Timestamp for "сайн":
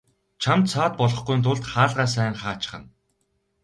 2.15-2.35